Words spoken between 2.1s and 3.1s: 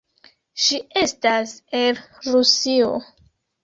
Rusio.